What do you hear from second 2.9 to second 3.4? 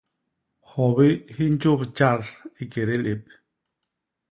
lép.